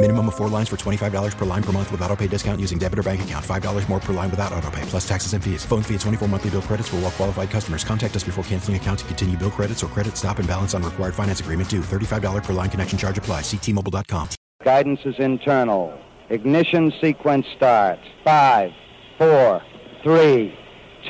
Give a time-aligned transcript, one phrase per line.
[0.00, 2.78] Minimum of four lines for $25 per line per month with auto pay discount using
[2.78, 3.44] debit or bank account.
[3.44, 5.64] $5 more per line without auto pay, plus taxes and fees.
[5.64, 7.82] Phone fee at 24 monthly bill credits for all well qualified customers.
[7.82, 10.84] Contact us before canceling account to continue bill credits or credit stop and balance on
[10.84, 11.80] required finance agreement due.
[11.80, 13.40] $35 per line connection charge apply.
[13.40, 14.28] Ctmobile.com.
[14.62, 15.98] Guidance is internal.
[16.30, 18.02] Ignition sequence starts.
[18.22, 18.70] Five,
[19.18, 19.62] four,
[20.04, 20.56] three,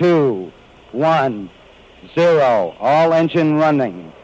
[0.01, 0.51] two,
[0.93, 1.51] one,
[2.15, 2.75] zero.
[2.81, 4.15] All engine running.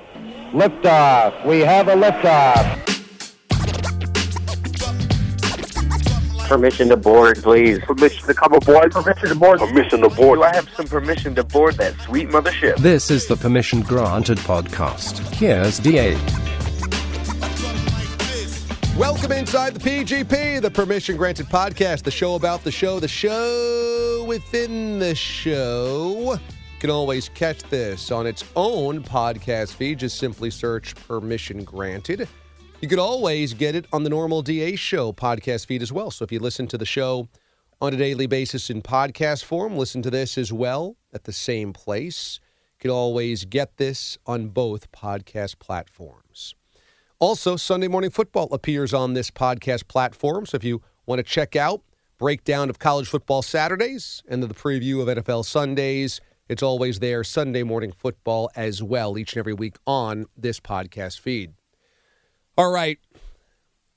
[0.53, 1.45] Liftoff.
[1.45, 2.84] We have a liftoff.
[6.55, 7.81] Permission to board, please.
[7.81, 8.93] Permission to come aboard.
[8.93, 9.59] Permission to board.
[9.59, 10.39] Permission to board.
[10.39, 12.77] Do I have some permission to board that sweet mothership?
[12.77, 15.19] This is the Permission Granted podcast.
[15.35, 16.15] Here's DA.
[18.97, 24.25] Welcome inside the PGP, the Permission Granted podcast, the show about the show, the show
[24.29, 26.35] within the show.
[26.35, 29.99] You can always catch this on its own podcast feed.
[29.99, 32.29] Just simply search Permission Granted.
[32.85, 36.11] You could always get it on the normal DA show podcast feed as well.
[36.11, 37.31] So if you listen to the show
[37.81, 41.73] on a daily basis in podcast form, listen to this as well at the same
[41.73, 42.41] place.
[42.75, 46.55] You can always get this on both podcast platforms.
[47.21, 50.45] Also, Sunday Morning Football appears on this podcast platform.
[50.45, 51.81] So if you want to check out
[52.19, 57.63] breakdown of college football Saturdays and the preview of NFL Sundays, it's always there Sunday
[57.63, 61.55] Morning Football as well each and every week on this podcast feed.
[62.57, 63.01] All right.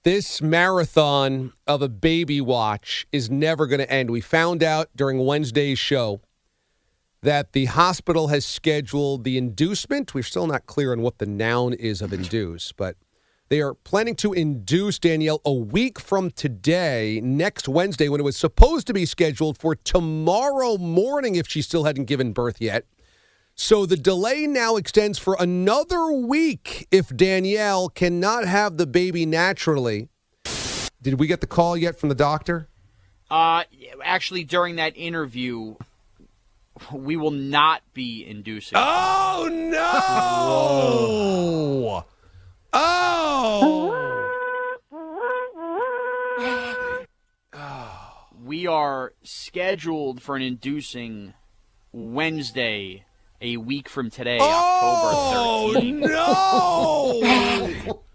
[0.03, 4.09] This marathon of a baby watch is never going to end.
[4.09, 6.22] We found out during Wednesday's show
[7.22, 10.16] that the hospital has scheduled the inducement.
[10.16, 12.95] We're still not clear on what the noun is of induce, but
[13.50, 18.38] they are planning to induce Danielle a week from today, next Wednesday, when it was
[18.38, 22.85] supposed to be scheduled for tomorrow morning if she still hadn't given birth yet.
[23.59, 30.09] So the delay now extends for another week if Danielle cannot have the baby naturally.
[31.01, 32.69] Did we get the call yet from the doctor?
[33.31, 33.63] Uh,
[34.03, 35.75] actually, during that interview,
[36.94, 38.78] we will not be inducing.
[38.79, 39.75] Oh no!
[42.74, 43.95] oh!
[48.45, 51.34] we are scheduled for an inducing
[51.91, 53.06] Wednesday,
[53.41, 55.99] a week from today, Oh October 13th.
[57.21, 58.03] no!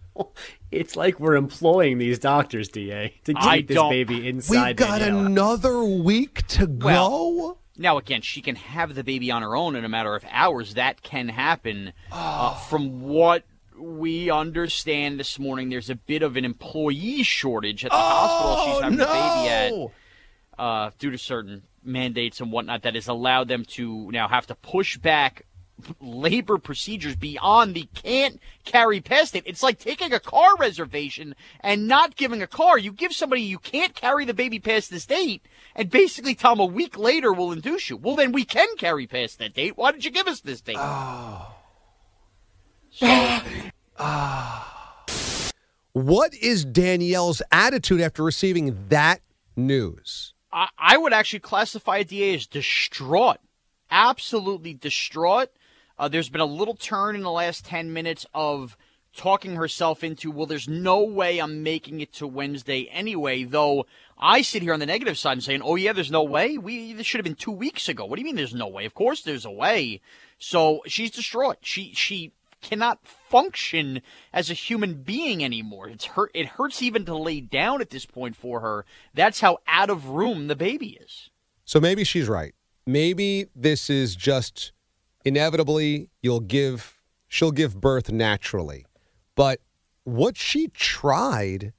[0.71, 4.69] It's like we're employing these doctors, DA, to keep I this don't- baby inside.
[4.69, 5.27] We've got Danielle.
[5.27, 6.87] another week to go.
[6.87, 10.25] Well, Now, again, she can have the baby on her own in a matter of
[10.31, 10.75] hours.
[10.75, 11.93] That can happen.
[12.11, 13.44] Uh, from what
[13.78, 18.82] we understand this morning, there's a bit of an employee shortage at the hospital she's
[18.82, 19.72] having the baby at.
[20.59, 24.55] Uh, due to certain mandates and whatnot that has allowed them to now have to
[24.55, 25.47] push back
[26.01, 29.43] labor procedures beyond the can't carry past it.
[29.47, 32.79] It's like taking a car reservation and not giving a car.
[32.79, 35.43] You give somebody you can't carry the baby past this date
[35.75, 37.97] and basically tell them a week later we'll induce you.
[37.97, 39.77] Well, then we can carry past that date.
[39.77, 40.77] Why did you give us this date?
[40.79, 41.55] Oh.
[45.95, 49.21] What is Danielle's attitude after receiving that
[49.57, 50.31] news?
[50.53, 53.39] I, I would actually classify DA as distraught,
[53.91, 55.51] absolutely distraught.
[55.99, 58.76] Uh, there's been a little turn in the last 10 minutes of
[59.15, 63.87] talking herself into, well, there's no way I'm making it to Wednesday anyway, though
[64.19, 66.56] I sit here on the negative side and saying, oh, yeah, there's no way.
[66.56, 68.06] We This should have been two weeks ago.
[68.06, 68.87] What do you mean there's no way?
[68.87, 70.00] Of course there's a way.
[70.38, 71.59] So she's distraught.
[71.61, 72.32] She, she
[72.62, 74.00] cannot function
[74.32, 75.88] as a human being anymore.
[75.88, 76.31] It's hurt.
[76.32, 78.87] It hurts even to lay down at this point for her.
[79.12, 81.31] That's how out of room the baby is.
[81.64, 82.55] So maybe she's right.
[82.87, 84.73] Maybe this is just
[85.25, 88.87] inevitably you'll give she'll give birth naturally.
[89.35, 89.61] But
[90.05, 91.73] what she tried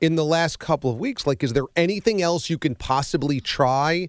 [0.00, 4.08] in the last couple of weeks, like is there anything else you can possibly try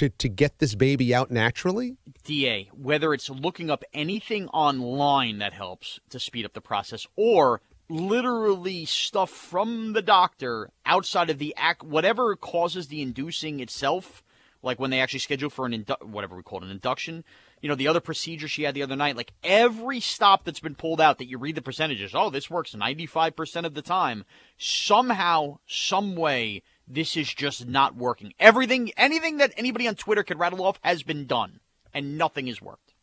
[0.00, 1.98] to to get this baby out naturally?
[2.24, 7.60] DA, whether it's looking up anything online that helps to speed up the process or
[7.90, 14.22] literally stuff from the doctor outside of the act, whatever causes the inducing itself,
[14.62, 17.22] like when they actually schedule for an indu- whatever we call it, an induction.
[17.60, 20.76] You know, the other procedure she had the other night, like every stop that's been
[20.76, 24.24] pulled out that you read the percentages, oh, this works 95% of the time.
[24.56, 28.34] Somehow, some way, this is just not working.
[28.38, 31.60] Everything, anything that anybody on Twitter could rattle off has been done,
[31.94, 32.94] and nothing has worked.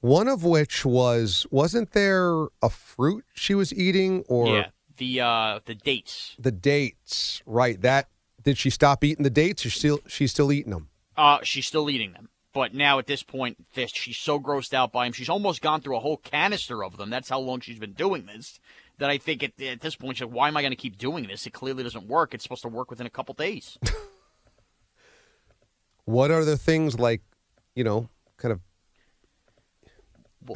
[0.00, 4.66] One of which was wasn't there a fruit she was eating or yeah,
[4.96, 6.34] the uh, the dates.
[6.38, 7.42] the dates?
[7.46, 7.80] Right.
[7.80, 8.08] That
[8.42, 10.88] did she stop eating the dates or still she's still eating them?
[11.16, 12.30] Uh, she's still eating them.
[12.52, 15.12] But now at this point, this, she's so grossed out by them.
[15.12, 17.08] She's almost gone through a whole canister of them.
[17.08, 18.60] That's how long she's been doing this.
[18.98, 20.96] That I think at, at this point, she's like, why am I going to keep
[20.96, 21.46] doing this?
[21.46, 22.34] It clearly doesn't work.
[22.34, 23.78] It's supposed to work within a couple days.
[26.04, 27.22] What are the things like,
[27.74, 28.60] you know, kind of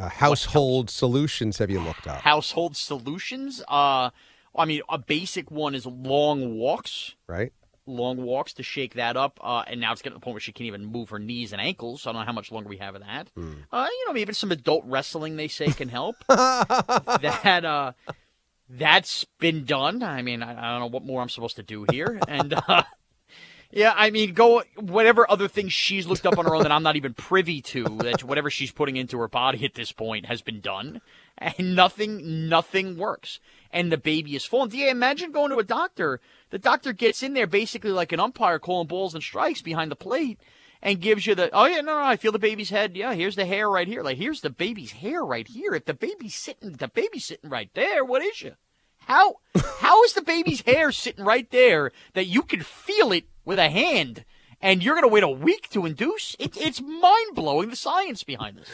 [0.00, 2.20] uh, household solutions have you looked up?
[2.22, 3.62] Household solutions.
[3.68, 4.10] Uh,
[4.54, 7.14] I mean, a basic one is long walks.
[7.28, 7.52] Right.
[7.86, 9.38] Long walks to shake that up.
[9.40, 11.52] Uh, and now it's getting to the point where she can't even move her knees
[11.52, 12.02] and ankles.
[12.02, 13.28] So I don't know how much longer we have of that.
[13.36, 16.16] Uh, you know, maybe some adult wrestling they say can help.
[16.28, 17.92] that uh,
[18.68, 20.02] that's been done.
[20.02, 22.20] I mean, I, I don't know what more I'm supposed to do here.
[22.28, 22.82] And uh,
[23.70, 26.82] yeah, I mean, go whatever other things she's looked up on her own that I'm
[26.82, 27.84] not even privy to.
[27.84, 31.00] That whatever she's putting into her body at this point has been done,
[31.38, 33.40] and nothing, nothing works.
[33.72, 34.62] And the baby is full.
[34.62, 36.20] And do you imagine going to a doctor?
[36.50, 39.96] The doctor gets in there basically like an umpire calling balls and strikes behind the
[39.96, 40.38] plate.
[40.86, 43.34] And gives you the oh yeah no, no I feel the baby's head yeah here's
[43.34, 46.72] the hair right here like here's the baby's hair right here if the baby's sitting
[46.72, 48.52] the baby's sitting right there what is you
[49.06, 49.36] how
[49.80, 53.70] how is the baby's hair sitting right there that you can feel it with a
[53.70, 54.24] hand
[54.60, 56.36] and you're going to wait a week to induce?
[56.38, 58.68] It, it's mind blowing the science behind this.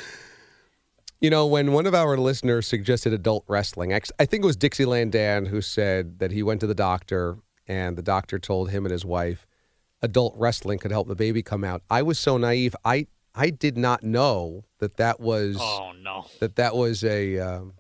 [1.20, 4.56] You know, when one of our listeners suggested adult wrestling, I I think it was
[4.56, 7.38] Dixieland Dan who said that he went to the doctor
[7.69, 9.47] and the doctor told him and his wife
[10.03, 11.83] adult wrestling could help the baby come out.
[11.91, 12.75] I was so naive.
[12.85, 16.27] I I did not know that that was Oh no.
[16.41, 17.75] that that was a um,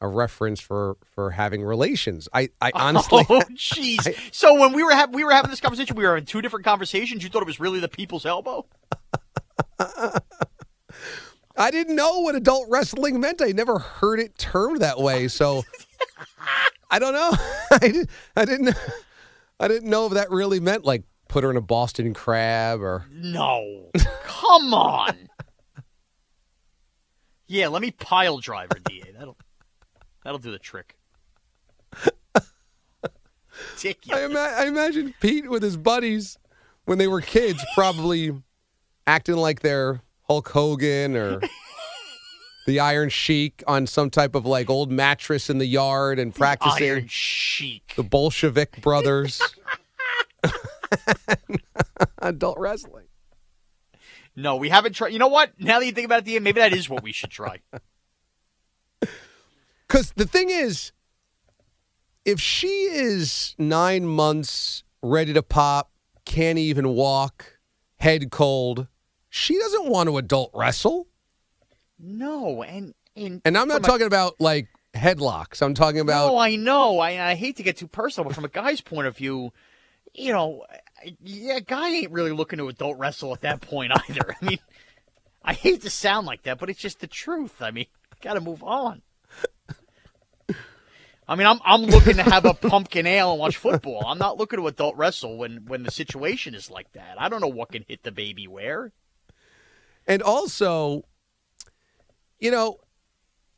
[0.00, 2.28] a reference for for having relations.
[2.32, 4.16] I I honestly Oh jeez.
[4.32, 6.64] So when we were ha- we were having this conversation, we were having two different
[6.64, 7.22] conversations.
[7.22, 8.66] You thought it was really the people's elbow?
[11.56, 13.42] I didn't know what adult wrestling meant.
[13.42, 15.28] I never heard it termed that way.
[15.28, 15.62] So
[16.90, 17.30] I don't know.
[17.72, 18.74] I, did, I didn't.
[19.58, 23.06] I didn't know if that really meant like put her in a Boston crab or.
[23.12, 23.90] No.
[24.24, 25.16] Come on.
[27.46, 29.12] Yeah, let me pile driver DA.
[29.16, 29.36] That'll
[30.24, 30.96] that'll do the trick.
[34.12, 36.38] I, ima- I imagine Pete with his buddies
[36.84, 38.32] when they were kids, probably
[39.06, 41.40] acting like they're Hulk Hogan or
[42.66, 46.88] the Iron Sheik on some type of like old mattress in the yard and practicing
[46.88, 47.94] Iron Sheik.
[47.96, 49.40] the Bolshevik brothers.
[52.22, 53.06] Adult wrestling.
[54.36, 55.12] No, we haven't tried.
[55.12, 55.52] You know what?
[55.58, 57.60] Now that you think about it, maybe that is what we should try.
[59.88, 60.92] Because the thing is,
[62.24, 65.90] if she is nine months ready to pop,
[66.24, 67.58] can't even walk,
[67.98, 68.86] head cold,
[69.28, 71.08] she doesn't want to adult wrestle.
[71.98, 75.60] No, and and And I'm not from a- talking about like headlocks.
[75.60, 77.00] I'm talking about No, I know.
[77.00, 79.52] I, I hate to get too personal, but from a guy's point of view,
[80.14, 80.64] you know,
[81.22, 84.34] yeah, guy ain't really looking to adult wrestle at that point either.
[84.40, 84.58] I mean,
[85.42, 87.62] I hate to sound like that, but it's just the truth.
[87.62, 87.86] I mean,
[88.20, 89.02] got to move on.
[91.30, 94.04] I mean, I'm I'm looking to have a pumpkin ale and watch football.
[94.04, 97.14] I'm not looking to adult wrestle when when the situation is like that.
[97.20, 98.92] I don't know what can hit the baby where.
[100.08, 101.04] And also,
[102.40, 102.78] you know,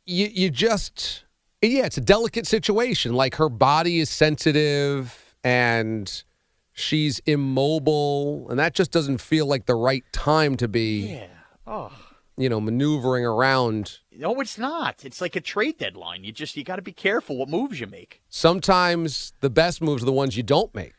[0.05, 1.23] you you just
[1.63, 3.15] yeah, it's a delicate situation.
[3.15, 6.23] Like her body is sensitive and
[6.73, 11.27] she's immobile, and that just doesn't feel like the right time to be, Yeah.
[11.65, 11.91] Oh.
[12.35, 13.99] you know, maneuvering around.
[14.11, 15.05] No, it's not.
[15.05, 16.23] It's like a trade deadline.
[16.23, 18.21] You just you got to be careful what moves you make.
[18.29, 20.95] Sometimes the best moves are the ones you don't make.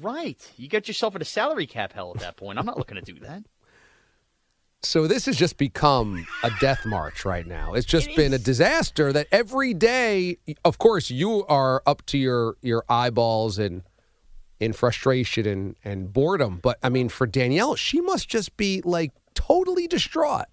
[0.00, 0.50] Right.
[0.56, 2.58] You get yourself in a salary cap hell at that point.
[2.58, 3.44] I'm not looking to do that.
[4.82, 7.72] So this has just become a death march right now.
[7.72, 12.56] It's just been a disaster that every day, of course, you are up to your
[12.60, 13.82] your eyeballs in
[14.64, 16.58] in frustration and and boredom.
[16.62, 20.46] But I mean, for Danielle, she must just be like totally distraught.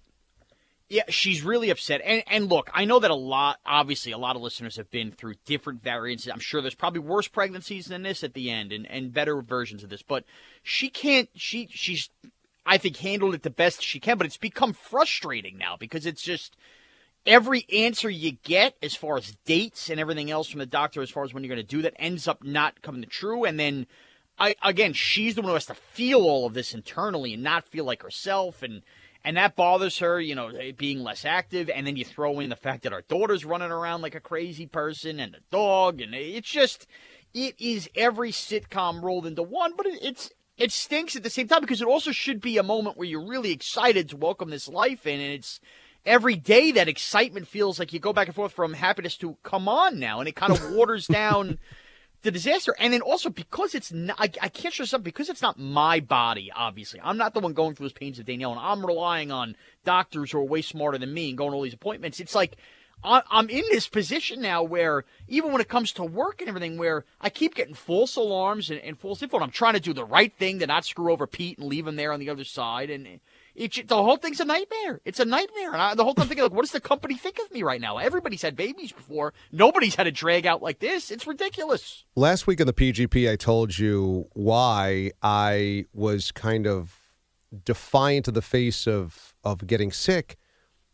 [0.88, 2.02] Yeah, she's really upset.
[2.04, 5.10] And and look, I know that a lot obviously a lot of listeners have been
[5.10, 6.26] through different variants.
[6.26, 9.82] I'm sure there's probably worse pregnancies than this at the end and, and better versions
[9.82, 10.02] of this.
[10.02, 10.24] But
[10.62, 12.10] she can't she she's
[12.66, 16.22] I think handled it the best she can, but it's become frustrating now because it's
[16.22, 16.56] just
[17.26, 21.10] every answer you get as far as dates and everything else from the doctor as
[21.10, 23.86] far as when you're going to do that ends up not coming true and then
[24.38, 27.68] I again she's the one who has to feel all of this internally and not
[27.68, 28.82] feel like herself and
[29.24, 31.70] and that bothers her, you know, eh, being less active.
[31.70, 34.66] And then you throw in the fact that our daughter's running around like a crazy
[34.66, 36.86] person and the dog, and it's just,
[37.32, 39.74] it is every sitcom rolled into one.
[39.76, 42.62] But it, it's it stinks at the same time because it also should be a
[42.62, 45.60] moment where you're really excited to welcome this life in, and it's
[46.04, 49.68] every day that excitement feels like you go back and forth from happiness to come
[49.68, 51.58] on now, and it kind of waters down
[52.22, 52.74] the disaster.
[52.78, 56.00] And then also because it's not, I, I can't stress up because it's not my
[56.00, 57.00] body, obviously.
[57.02, 60.32] I'm not the one going through those pains of Danielle, and I'm relying on doctors
[60.32, 62.20] who are way smarter than me and going to all these appointments.
[62.20, 62.56] It's like,
[63.04, 67.04] I'm in this position now where even when it comes to work and everything, where
[67.20, 70.04] I keep getting false alarms and, and false info, and I'm trying to do the
[70.04, 72.90] right thing to not screw over Pete and leave him there on the other side,
[72.90, 73.18] and
[73.54, 75.00] the whole thing's a nightmare.
[75.04, 75.72] It's a nightmare.
[75.72, 77.62] And I, the whole time I'm thinking, like, what does the company think of me
[77.62, 77.98] right now?
[77.98, 79.34] Everybody's had babies before.
[79.50, 81.10] Nobody's had a drag out like this.
[81.10, 82.04] It's ridiculous.
[82.16, 86.98] Last week on the PGP, I told you why I was kind of
[87.64, 90.38] defiant to the face of of getting sick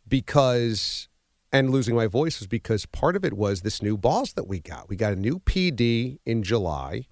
[0.08, 1.08] because
[1.52, 4.60] and losing my voice was because part of it was this new boss that we
[4.60, 4.88] got.
[4.88, 7.06] We got a new PD in July,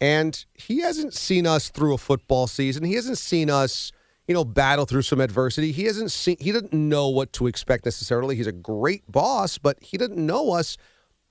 [0.00, 2.84] and he hasn't seen us through a football season.
[2.84, 3.90] He hasn't seen us
[4.26, 5.72] you know, battle through some adversity.
[5.72, 8.36] He hasn't seen, he doesn't know what to expect necessarily.
[8.36, 10.76] He's a great boss, but he doesn't know us.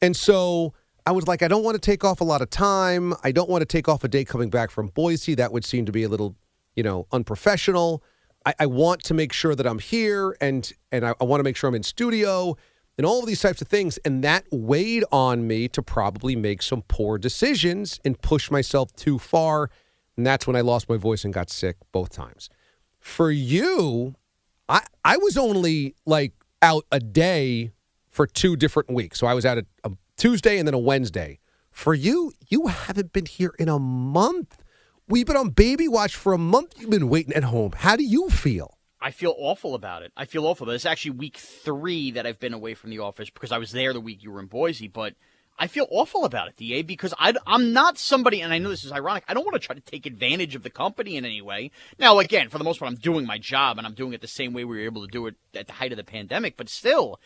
[0.02, 0.74] And so
[1.06, 3.14] I was like, I don't want to take off a lot of time.
[3.24, 5.36] I don't want to take off a day coming back from Boise.
[5.36, 6.36] That would seem to be a little,
[6.76, 8.04] you know, unprofessional.
[8.46, 11.44] I, I want to make sure that I'm here and and I, I want to
[11.44, 12.56] make sure I'm in studio
[12.98, 13.98] and all of these types of things.
[14.00, 19.18] And that weighed on me to probably make some poor decisions and push myself too
[19.18, 19.70] far.
[20.16, 22.50] And that's when I lost my voice and got sick both times.
[23.04, 24.16] For you,
[24.70, 26.32] I I was only like
[26.62, 27.74] out a day
[28.10, 29.20] for two different weeks.
[29.20, 31.40] So I was out a, a Tuesday and then a Wednesday.
[31.70, 34.64] For you, you haven't been here in a month.
[35.10, 36.80] We've been on baby watch for a month.
[36.80, 37.74] You've been waiting at home.
[37.76, 38.78] How do you feel?
[39.02, 40.14] I feel awful about it.
[40.16, 40.66] I feel awful.
[40.66, 43.74] But it's actually week three that I've been away from the office because I was
[43.74, 44.88] there the week you were in Boise.
[44.88, 45.16] But
[45.58, 48.84] I feel awful about it, DA, because I, am not somebody, and I know this
[48.84, 51.42] is ironic, I don't want to try to take advantage of the company in any
[51.42, 51.72] way.
[52.00, 54.28] Now, again, for the most part, I'm doing my job, and I'm doing it the
[54.28, 56.70] same way we were able to do it at the height of the pandemic, but
[56.70, 57.20] still,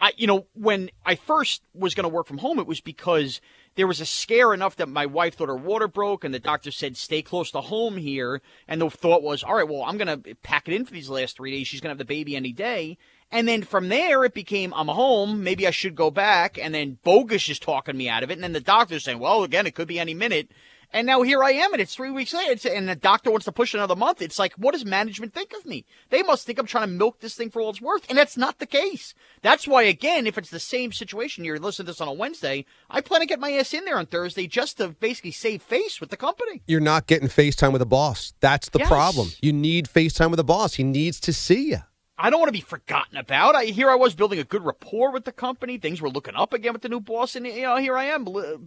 [0.00, 3.40] I, you know, when I first was going to work from home, it was because
[3.74, 6.70] there was a scare enough that my wife thought her water broke, and the doctor
[6.70, 8.40] said, stay close to home here.
[8.66, 11.10] And the thought was, all right, well, I'm going to pack it in for these
[11.10, 11.66] last three days.
[11.66, 12.96] She's going to have the baby any day.
[13.32, 15.44] And then from there, it became, I'm home.
[15.44, 16.58] Maybe I should go back.
[16.58, 18.34] And then Bogus is talking me out of it.
[18.34, 20.50] And then the doctor's saying, well, again, it could be any minute.
[20.92, 23.52] And now here I am, and it's three weeks later, and the doctor wants to
[23.52, 24.20] push another month.
[24.20, 25.84] It's like, what does management think of me?
[26.08, 28.36] They must think I'm trying to milk this thing for all it's worth, and that's
[28.36, 29.14] not the case.
[29.40, 32.64] That's why, again, if it's the same situation, you're listening to this on a Wednesday,
[32.90, 36.00] I plan to get my ass in there on Thursday just to basically save face
[36.00, 36.62] with the company.
[36.66, 38.34] You're not getting FaceTime with the boss.
[38.40, 38.88] That's the yes.
[38.88, 39.28] problem.
[39.40, 40.74] You need FaceTime with the boss.
[40.74, 41.82] He needs to see you.
[42.22, 43.54] I don't want to be forgotten about.
[43.54, 45.78] I here I was building a good rapport with the company.
[45.78, 48.26] Things were looking up again with the new boss, and you know here I am.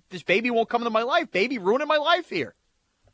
[0.09, 1.31] This baby won't come into my life.
[1.31, 2.55] Baby ruining my life here.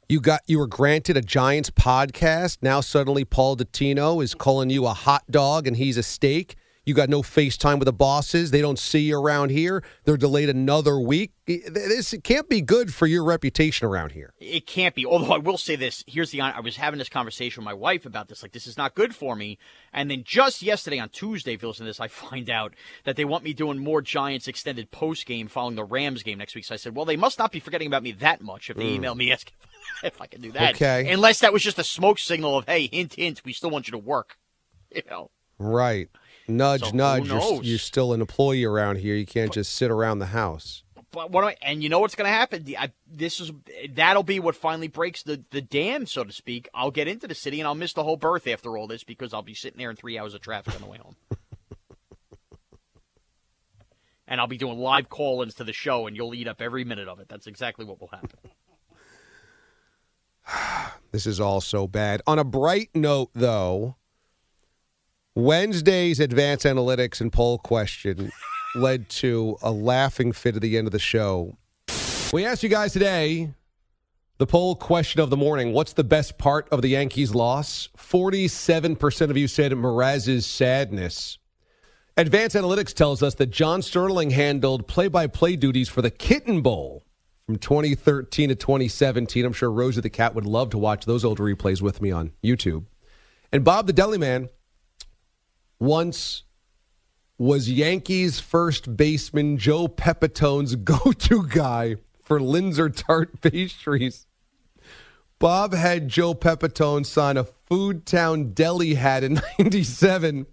[0.07, 2.59] You got you were granted a Giants podcast.
[2.61, 6.55] Now suddenly Paul Dottino is calling you a hot dog, and he's a steak.
[6.89, 8.49] You got no FaceTime with the bosses.
[8.49, 9.83] They don't see you around here.
[10.05, 11.33] They're delayed another week.
[11.45, 14.33] This can't be good for your reputation around here.
[14.39, 15.05] It can't be.
[15.05, 16.03] Although I will say this.
[16.07, 18.41] Here's the I was having this conversation with my wife about this.
[18.41, 19.59] Like, this is not good for me.
[19.93, 23.17] And then just yesterday on Tuesday, if you listen to this, I find out that
[23.17, 26.65] they want me doing more Giants extended post game following the Rams game next week.
[26.65, 28.85] So I said, well, they must not be forgetting about me that much if they
[28.85, 28.95] mm.
[28.95, 29.53] email me asking
[30.03, 30.73] if I can do that.
[30.73, 31.11] Okay.
[31.11, 33.91] Unless that was just a smoke signal of, hey, hint, hint, we still want you
[33.91, 34.37] to work.
[34.91, 35.29] You know.
[35.59, 36.09] Right.
[36.49, 37.27] Nudge, so nudge.
[37.27, 39.15] You're, you're, still an employee around here.
[39.15, 40.83] You can't but, just sit around the house.
[41.11, 41.43] But what?
[41.43, 42.65] I, and you know what's going to happen?
[42.77, 43.51] I, this is
[43.91, 46.67] that'll be what finally breaks the the dam, so to speak.
[46.73, 49.33] I'll get into the city and I'll miss the whole birth after all this because
[49.33, 51.15] I'll be sitting there in three hours of traffic on the way home.
[54.27, 57.07] and I'll be doing live call-ins to the show, and you'll eat up every minute
[57.07, 57.27] of it.
[57.27, 58.39] That's exactly what will happen.
[61.11, 62.21] this is all so bad.
[62.27, 63.95] On a bright note, though,
[65.39, 68.29] Wednesday's advanced analytics and poll question
[68.75, 71.57] led to a laughing fit at the end of the show.
[72.33, 73.53] We asked you guys today
[74.37, 77.87] The poll question of the morning What's the best part of the Yankees' loss?
[77.97, 81.37] 47% of you said Mraz's sadness.
[82.17, 86.61] Advanced Analytics tells us that John Sterling handled play by play duties for the Kitten
[86.61, 87.05] Bowl
[87.45, 89.45] from 2013 to 2017.
[89.45, 92.33] I'm sure Rosie the Cat would love to watch those old replays with me on
[92.43, 92.87] YouTube.
[93.53, 94.49] And Bob the Deli Man
[95.79, 96.43] once
[97.37, 104.27] was Yankees first baseman Joe Pepitone's go to guy for Linzer tart pastries.
[105.39, 110.45] Bob had Joe Pepitone sign a Food Town Deli hat in 97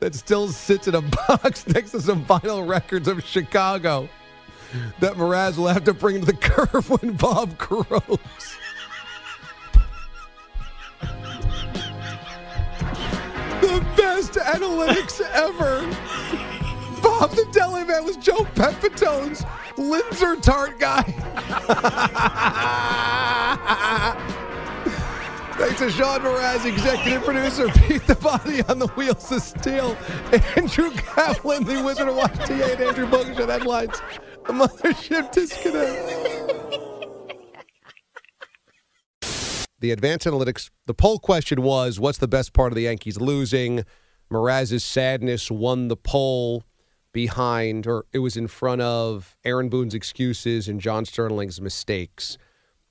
[0.00, 4.08] that still sits in a box next to some vinyl records of Chicago
[5.00, 8.56] that Mraz will have to bring to the curb when Bob croaks.
[13.68, 15.82] The best analytics ever.
[17.02, 19.42] Bob the Deli Man was Joe Pepitone's
[19.76, 21.02] Linzer tart guy.
[25.58, 29.96] Thanks to Sean Mraz, executive producer, Pete the Body on the Wheels of Steel,
[30.56, 34.00] Andrew Kaplan, the Wizard of Watch TA, and Andrew Bogus at Headlines.
[34.46, 36.37] The Mothership Disconnect.
[39.80, 43.84] The advanced analytics, the poll question was what's the best part of the Yankees losing?
[44.30, 46.64] Mraz's sadness won the poll
[47.12, 52.36] behind, or it was in front of Aaron Boone's excuses and John Sterling's mistakes.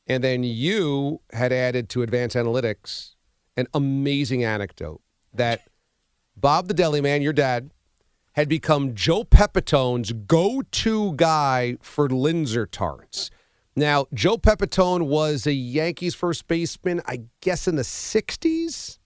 [0.07, 3.15] And then you had added to advanced analytics
[3.55, 5.01] an amazing anecdote
[5.33, 5.67] that
[6.35, 7.71] Bob the Deli Man, your dad,
[8.33, 13.31] had become Joe Pepitone's go to guy for Linzer tarts.
[13.77, 18.97] Now, Joe Pepitone was a Yankees first baseman, I guess in the 60s?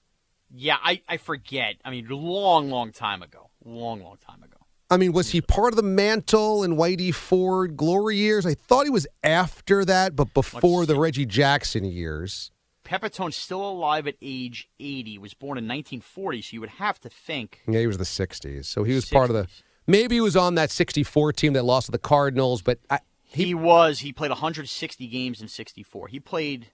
[0.49, 1.75] Yeah, I, I forget.
[1.83, 3.49] I mean, long, long time ago.
[3.65, 4.55] Long, long time ago.
[4.89, 8.45] I mean, was he part of the Mantle and Whitey Ford glory years?
[8.45, 12.49] I thought he was after that, but before the Reggie Jackson years.
[12.85, 15.11] Pepitone's still alive at age 80.
[15.11, 17.59] He was born in 1940, so you would have to think.
[17.67, 18.63] Yeah, he was the 60s.
[18.65, 19.11] So he was 60s.
[19.11, 19.47] part of the.
[19.85, 22.79] Maybe he was on that 64 team that lost to the Cardinals, but.
[22.89, 22.99] I,
[23.31, 23.99] he, he, was.
[23.99, 26.07] He played 160 games in 64.
[26.07, 26.67] He played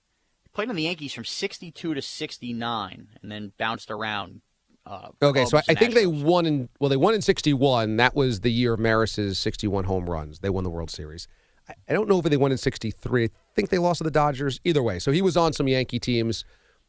[0.53, 4.41] played on the Yankees from 62 to 69 and then bounced around
[4.87, 7.97] uh, okay, so I, I think they won in well, they won in '61.
[7.97, 10.39] That was the year of Maris's 61 home runs.
[10.39, 11.27] They won the World Series.
[11.67, 13.25] I, I don't know if they won in '63.
[13.25, 14.61] I think they lost to the Dodgers.
[14.63, 16.45] Either way, so he was on some Yankee teams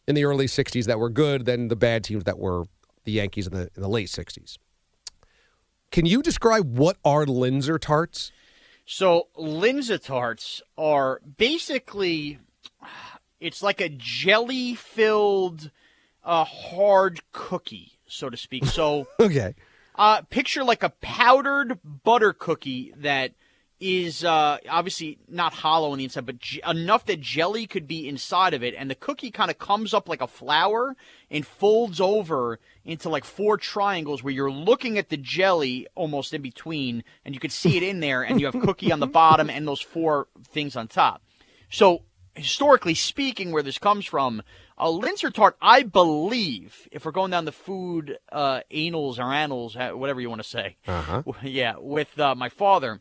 [0.07, 1.45] in the early '60s that were good.
[1.45, 2.67] Then the bad teams that were
[3.03, 4.59] the Yankees in the in the late '60s.
[5.91, 8.31] Can you describe what are Linzer tarts?
[8.91, 12.39] So Linzer tarts are basically
[13.39, 15.71] it's like a jelly filled
[16.25, 18.65] a hard cookie, so to speak.
[18.65, 19.55] So okay,
[19.95, 23.33] uh, picture like a powdered butter cookie that
[23.81, 28.09] is uh, obviously not hollow on the inside, but j- enough that jelly could be
[28.09, 30.97] inside of it, and the cookie kind of comes up like a flower
[31.31, 36.43] and folds over into like four triangles where you're looking at the jelly almost in
[36.43, 39.49] between, and you can see it in there, and you have cookie on the bottom
[39.49, 41.23] and those four things on top.
[41.71, 42.03] So
[42.35, 44.43] historically speaking, where this comes from,
[44.77, 49.77] a Linzer tart, I believe, if we're going down the food uh, anals or annals,
[49.77, 51.23] whatever you want to say, uh-huh.
[51.43, 53.01] yeah, with uh, my father,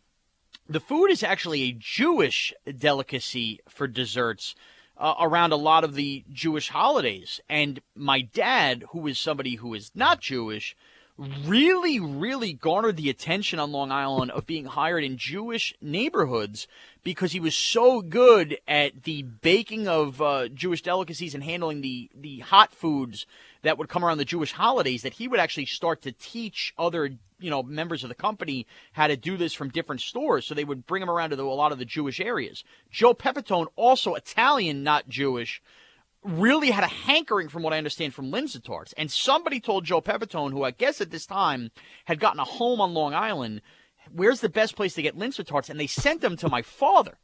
[0.70, 4.56] the food is actually a Jewish delicacy for desserts.
[5.00, 7.40] Uh, around a lot of the Jewish holidays.
[7.48, 10.76] And my dad, who is somebody who is not Jewish,
[11.18, 16.68] really, really garnered the attention on Long Island of being hired in Jewish neighborhoods
[17.04, 22.10] because he was so good at the baking of uh, Jewish delicacies and handling the,
[22.16, 23.26] the hot foods
[23.64, 27.10] that would come around the Jewish holidays that he would actually start to teach other
[27.40, 30.64] you know members of the company had to do this from different stores so they
[30.64, 32.64] would bring them around to the, a lot of the Jewish areas.
[32.92, 35.62] Joe Pepitone also Italian not Jewish
[36.24, 38.94] really had a hankering, from what I understand, from Linzer tarts.
[38.94, 41.72] And somebody told Joe Pepitone, who I guess at this time
[42.06, 43.62] had gotten a home on Long Island,
[44.12, 45.70] where's the best place to get Linzer tarts?
[45.70, 47.18] And they sent them to my father.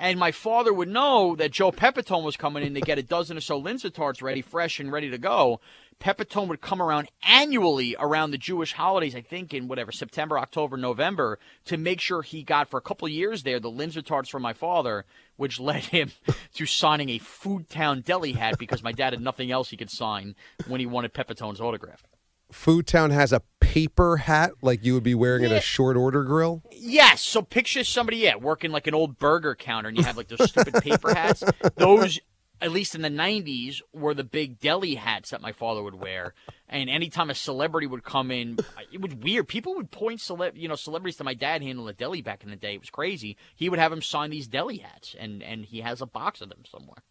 [0.00, 3.36] And my father would know that Joe Pepitone was coming in to get a dozen
[3.36, 5.60] or so Linzer tarts ready, fresh and ready to go.
[6.00, 10.76] Pepitone would come around annually around the Jewish holidays, I think in whatever, September, October,
[10.76, 14.42] November, to make sure he got for a couple years there the Linzer tarts from
[14.42, 15.04] my father,
[15.36, 16.12] which led him
[16.54, 19.90] to signing a Food Town Deli hat because my dad had nothing else he could
[19.90, 20.34] sign
[20.66, 22.04] when he wanted Pepitone's autograph.
[22.50, 25.50] Food Town has a paper hat like you would be wearing yeah.
[25.50, 26.62] at a short order grill?
[26.72, 27.20] Yes.
[27.20, 30.48] So picture somebody, yeah, working like an old burger counter and you have like those
[30.48, 31.44] stupid paper hats.
[31.76, 32.18] Those
[32.60, 36.34] at least in the 90s, were the big deli hats that my father would wear.
[36.68, 38.58] And anytime a celebrity would come in,
[38.92, 39.48] it was weird.
[39.48, 42.50] People would point cele- you know celebrities to my dad handling a deli back in
[42.50, 42.74] the day.
[42.74, 43.36] It was crazy.
[43.54, 46.48] He would have him sign these deli hats, and and he has a box of
[46.48, 47.02] them somewhere.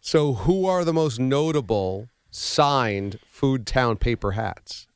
[0.00, 4.86] So, who are the most notable signed Food Town paper hats?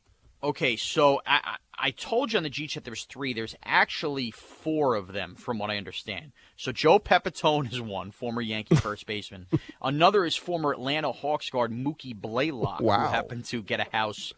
[0.43, 1.52] Okay, so I,
[1.85, 3.33] I told you on the G chat there's three.
[3.35, 6.31] There's actually four of them, from what I understand.
[6.57, 9.47] So Joe Pepitone is one, former Yankee first baseman.
[9.83, 13.01] Another is former Atlanta Hawks guard Mookie Blaylock, Wow.
[13.01, 14.33] who happened to get a house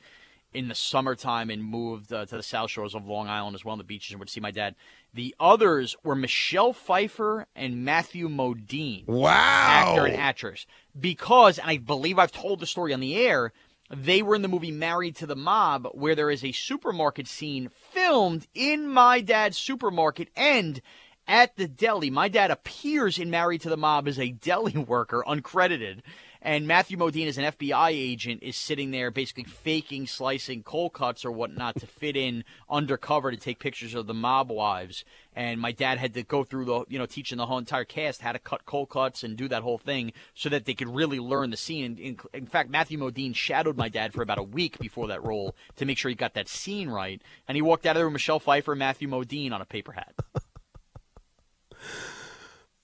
[0.54, 3.72] in the summertime and moved uh, to the South Shores of Long Island as well,
[3.72, 4.74] on the beaches, and would see my dad.
[5.12, 9.28] The others were Michelle Pfeiffer and Matthew Modine, Wow.
[9.33, 10.64] actor and actress.
[10.98, 13.52] Because, and I believe I've told the story on the air,
[13.90, 17.68] they were in the movie Married to the Mob, where there is a supermarket scene
[17.68, 20.81] filmed in my dad's supermarket and
[21.27, 22.11] at the deli.
[22.11, 26.01] My dad appears in Married to the Mob as a deli worker, uncredited.
[26.46, 31.24] And Matthew Modine, as an FBI agent, is sitting there basically faking slicing cold cuts
[31.24, 35.07] or whatnot to fit in undercover to take pictures of the mob wives.
[35.35, 38.20] And my dad had to go through the, you know, teaching the whole entire cast
[38.20, 41.18] how to cut cold cuts and do that whole thing so that they could really
[41.18, 41.96] learn the scene.
[41.96, 45.57] In, in fact, Matthew Modine shadowed my dad for about a week before that role
[45.76, 47.22] to make sure he got that scene right.
[47.48, 49.92] And he walked out of there with Michelle Pfeiffer and Matthew Modine on a paper
[49.92, 50.14] hat.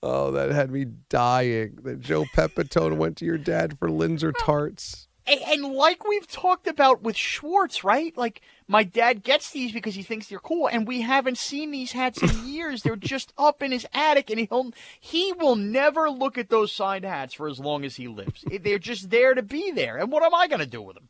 [0.03, 1.77] Oh, that had me dying.
[1.83, 5.07] That Joe Pepitone went to your dad for Linzer tarts.
[5.27, 8.15] And, and like we've talked about with Schwartz, right?
[8.17, 11.91] Like my dad gets these because he thinks they're cool, and we haven't seen these
[11.91, 12.81] hats in years.
[12.81, 17.05] they're just up in his attic, and he'll he will never look at those signed
[17.05, 18.43] hats for as long as he lives.
[18.61, 19.97] they're just there to be there.
[19.97, 21.09] And what am I going to do with them?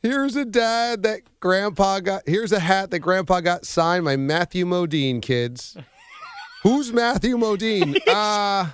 [0.00, 2.22] Here's a dad that grandpa got.
[2.26, 5.76] Here's a hat that grandpa got signed by Matthew Modine, kids.
[6.62, 7.98] Who's Matthew Modine?
[8.08, 8.70] Uh,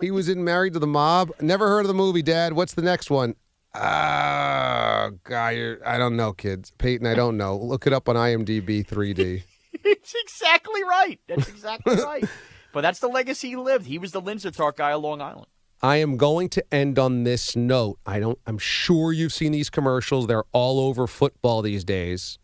[0.00, 1.32] he was in Married to the Mob.
[1.40, 2.52] Never heard of the movie, Dad.
[2.52, 3.34] What's the next one?
[3.74, 6.70] Uh, guy, you're- I don't know, kids.
[6.76, 7.56] Peyton, I don't know.
[7.56, 9.42] Look it up on IMDb 3D.
[9.72, 11.18] it's exactly right.
[11.26, 12.24] That's exactly right.
[12.72, 13.86] But that's the legacy he lived.
[13.86, 15.46] He was the Linzer Tart guy of Long Island.
[15.82, 17.98] I am going to end on this note.
[18.04, 18.38] I don't.
[18.46, 20.26] I'm sure you've seen these commercials.
[20.26, 22.38] They're all over football these days.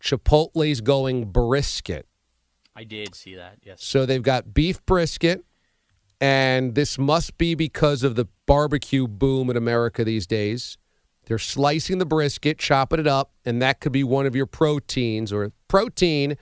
[0.00, 2.06] Chipotle's going brisket.
[2.78, 3.58] I did see that.
[3.64, 3.82] Yes.
[3.82, 5.44] So they've got beef brisket,
[6.20, 10.78] and this must be because of the barbecue boom in America these days.
[11.26, 15.32] They're slicing the brisket, chopping it up, and that could be one of your proteins
[15.32, 16.36] or protein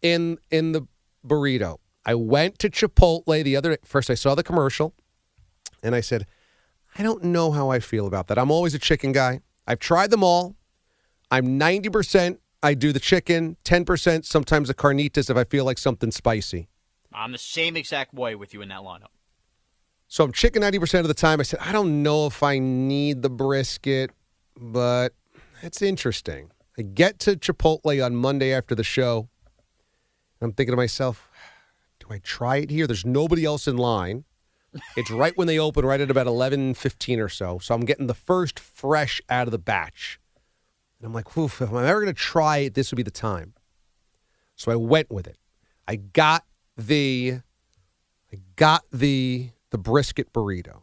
[0.00, 0.86] in in the
[1.26, 1.78] burrito.
[2.06, 4.94] I went to Chipotle the other first I saw the commercial
[5.82, 6.24] and I said,
[6.96, 8.38] I don't know how I feel about that.
[8.38, 9.40] I'm always a chicken guy.
[9.66, 10.54] I've tried them all.
[11.32, 16.10] I'm 90% I do the chicken, 10% sometimes the carnitas if I feel like something
[16.10, 16.68] spicy.
[17.12, 19.08] I'm the same exact way with you in that lineup.
[20.08, 21.40] So I'm chicken 90% of the time.
[21.40, 24.10] I said, I don't know if I need the brisket,
[24.56, 25.14] but
[25.62, 26.50] it's interesting.
[26.76, 29.28] I get to Chipotle on Monday after the show.
[30.40, 31.28] I'm thinking to myself,
[32.00, 32.86] do I try it here?
[32.86, 34.24] There's nobody else in line.
[34.96, 37.58] It's right when they open, right at about 11:15 or so.
[37.58, 40.20] So I'm getting the first fresh out of the batch.
[41.00, 43.10] And I'm like, Oof, if I'm ever going to try it, this would be the
[43.10, 43.54] time.
[44.56, 45.38] So I went with it.
[45.88, 46.44] I got
[46.76, 47.40] the
[48.32, 50.82] I got the the brisket burrito.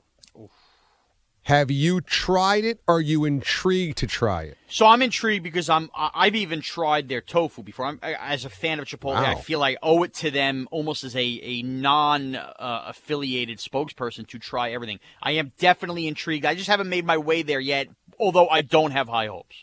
[1.43, 2.81] Have you tried it?
[2.89, 4.57] Are you intrigued to try it?
[4.67, 7.85] So I'm intrigued because I'm I- I've even tried their tofu before.
[7.85, 9.39] I'm I- as a fan of Chipotle, I Wow.
[9.39, 12.51] feel I owe it to them almost as a a non uh,
[12.87, 14.99] affiliated spokesperson to try everything.
[15.21, 16.43] I am definitely intrigued.
[16.45, 17.87] I just haven't made my way there yet,
[18.19, 19.55] although I don't have high hopes.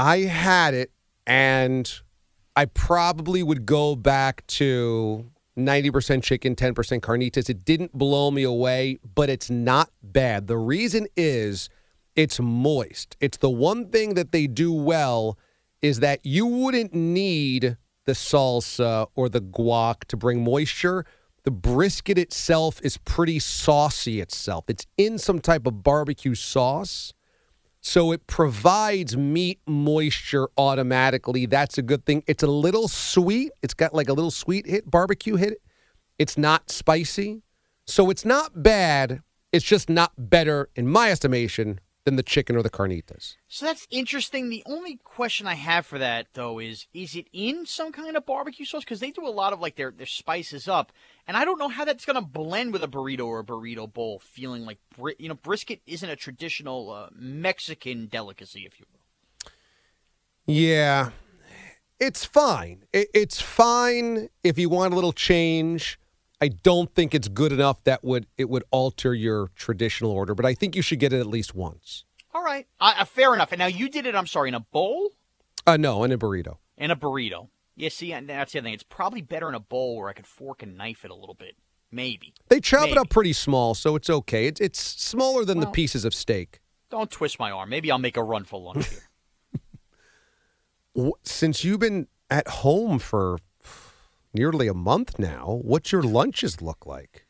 [0.00, 0.92] I had it
[1.26, 2.00] and
[2.56, 7.50] I probably would go back to 90% chicken, 10% carnitas.
[7.50, 10.46] It didn't blow me away, but it's not bad.
[10.46, 11.68] The reason is
[12.16, 13.14] it's moist.
[13.20, 15.38] It's the one thing that they do well
[15.82, 21.04] is that you wouldn't need the salsa or the guac to bring moisture.
[21.42, 24.64] The brisket itself is pretty saucy itself.
[24.68, 27.12] It's in some type of barbecue sauce.
[27.80, 31.46] So it provides meat moisture automatically.
[31.46, 32.22] That's a good thing.
[32.26, 33.52] It's a little sweet.
[33.62, 35.62] It's got like a little sweet hit, barbecue hit.
[36.18, 37.42] It's not spicy.
[37.86, 39.22] So it's not bad.
[39.52, 43.36] It's just not better, in my estimation, than the chicken or the carnitas.
[43.46, 44.50] So that's interesting.
[44.50, 48.26] The only question I have for that though is is it in some kind of
[48.26, 50.90] barbecue sauce because they do a lot of like their their spices up
[51.28, 53.90] and I don't know how that's going to blend with a burrito or a burrito
[53.92, 58.86] bowl feeling like bri- you know brisket isn't a traditional uh, Mexican delicacy if you
[58.92, 59.52] will.
[60.52, 61.10] Yeah,
[62.00, 62.86] it's fine.
[62.92, 65.99] It, it's fine if you want a little change.
[66.40, 70.46] I don't think it's good enough that would it would alter your traditional order, but
[70.46, 72.04] I think you should get it at least once.
[72.32, 73.52] All right, uh, fair enough.
[73.52, 74.14] And now you did it.
[74.14, 75.10] I'm sorry, in a bowl
[75.66, 76.56] Uh, no, in a burrito.
[76.78, 77.48] In a burrito.
[77.76, 78.74] Yeah, see, and that's the other thing.
[78.74, 81.34] It's probably better in a bowl where I could fork and knife it a little
[81.34, 81.56] bit.
[81.92, 82.34] Maybe.
[82.48, 82.92] They chop Maybe.
[82.92, 84.46] it up pretty small, so it's okay.
[84.46, 86.60] It's it's smaller than the pieces of steak.
[86.88, 87.68] Don't twist my arm.
[87.68, 88.88] Maybe I'll make a run for lunch
[90.94, 91.10] here.
[91.22, 93.38] Since you've been at home for
[94.32, 97.26] nearly a month now, what's your lunches look like?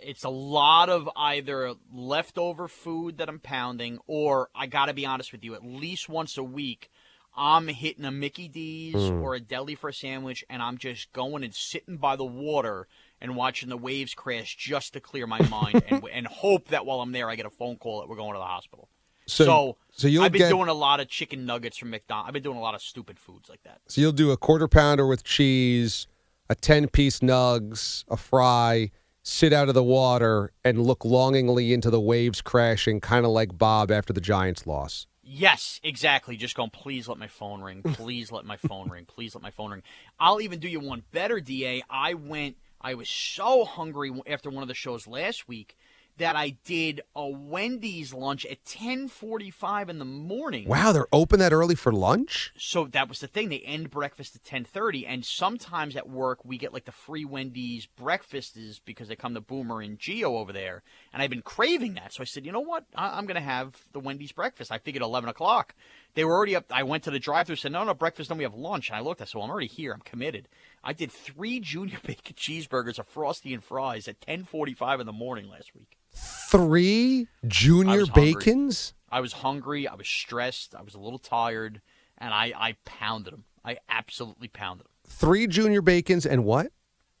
[0.00, 5.04] it's a lot of either leftover food that I'm pounding, or I got to be
[5.04, 6.88] honest with you, at least once a week,
[7.36, 9.22] I'm hitting a Mickey D's Mm.
[9.22, 12.86] or a deli for a sandwich, and I'm just going and sitting by the water
[13.20, 17.00] and watching the waves crash just to clear my mind and, and hope that while
[17.00, 18.88] I'm there, I get a phone call that we're going to the hospital.
[19.28, 22.28] So- So, so you'll I've been get- doing a lot of chicken nuggets from McDonald's.
[22.28, 23.80] I've been doing a lot of stupid foods like that.
[23.86, 26.06] So you'll do a quarter pounder with cheese,
[26.48, 28.90] a 10 piece nugs, a fry,
[29.22, 33.58] sit out of the water, and look longingly into the waves crashing, kind of like
[33.58, 35.06] Bob after the Giants loss.
[35.22, 36.38] Yes, exactly.
[36.38, 37.82] Just going, please let my phone ring.
[37.82, 39.04] Please let my phone ring.
[39.04, 39.82] Please let my phone ring.
[40.18, 41.82] I'll even do you one better, DA.
[41.90, 45.76] I went, I was so hungry after one of the shows last week
[46.18, 50.68] that I did a Wendy's lunch at 1045 in the morning.
[50.68, 52.52] Wow, they're open that early for lunch?
[52.56, 53.48] So that was the thing.
[53.48, 57.24] They end breakfast at ten thirty, and sometimes at work we get like the free
[57.24, 60.82] Wendy's breakfasts because they come to Boomer and Gio over there.
[61.12, 62.84] And I've been craving that, so I said, you know what?
[62.94, 64.70] I- I'm going to have the Wendy's breakfast.
[64.70, 65.74] I figured eleven o'clock.
[66.14, 66.64] They were already up.
[66.72, 68.28] I went to the drive-through, said, no, no, breakfast.
[68.28, 68.88] Then we have lunch.
[68.88, 69.20] And I looked.
[69.20, 69.92] I said, well, I'm already here.
[69.92, 70.48] I'm committed.
[70.82, 75.12] I did three junior bacon cheeseburgers, a frosty, and fries at ten forty-five in the
[75.12, 75.98] morning last week.
[76.12, 78.34] Three junior hungry.
[78.34, 78.94] bacons?
[79.10, 79.88] I was hungry.
[79.88, 80.74] I was stressed.
[80.74, 81.80] I was a little tired,
[82.18, 83.44] and I, I pounded them.
[83.64, 84.92] I absolutely pounded them.
[85.06, 86.72] Three junior bacons and what?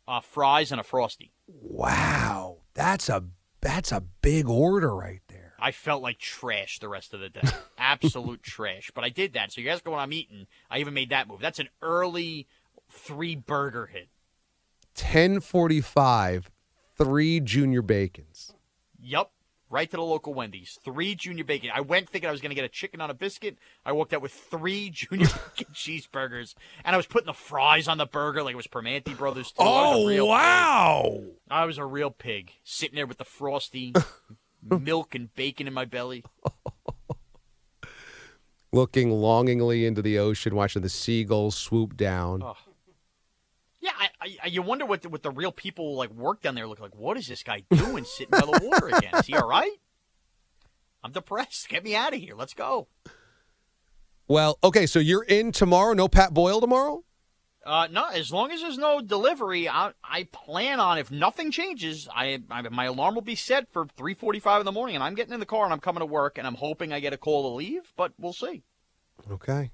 [0.06, 1.32] Uh, fries and a frosty.
[1.46, 3.24] Wow, that's a
[3.60, 5.54] that's a big order right there.
[5.58, 7.42] I felt like trash the rest of the day.
[7.78, 8.90] Absolute trash.
[8.94, 9.52] But I did that.
[9.52, 10.46] So you guys go when I'm eating.
[10.70, 11.40] I even made that move.
[11.40, 12.46] That's an early
[12.88, 14.08] three burger hit.
[14.96, 16.50] 1045,
[16.96, 18.52] three junior bacons.
[19.00, 19.30] Yep.
[19.70, 20.78] Right to the local Wendy's.
[20.82, 21.70] Three junior bacon.
[21.74, 23.58] I went thinking I was going to get a chicken on a biscuit.
[23.84, 27.98] I walked out with three junior bacon cheeseburgers, and I was putting the fries on
[27.98, 29.62] the burger like it was Primanti Brothers too.
[29.62, 30.30] I was a Oh, real pig.
[30.30, 31.20] wow.
[31.50, 33.92] I was a real pig, sitting there with the frosty,
[34.62, 36.24] milk and bacon in my belly.
[38.72, 42.42] Looking longingly into the ocean, watching the seagulls swoop down.
[42.42, 42.56] Oh.
[43.98, 46.80] I, I, you wonder what the, what the real people like work down there look
[46.80, 46.94] like.
[46.94, 49.14] What is this guy doing sitting by the water again?
[49.14, 49.72] Is he all right?
[51.02, 51.68] I'm depressed.
[51.68, 52.34] Get me out of here.
[52.34, 52.88] Let's go.
[54.26, 55.94] Well, okay, so you're in tomorrow.
[55.94, 57.04] No Pat Boyle tomorrow?
[57.64, 62.08] Uh, no, as long as there's no delivery, I, I plan on if nothing changes,
[62.14, 65.34] I, I my alarm will be set for 3:45 in the morning, and I'm getting
[65.34, 67.42] in the car and I'm coming to work, and I'm hoping I get a call
[67.42, 68.62] to leave, but we'll see.
[69.30, 69.70] Okay.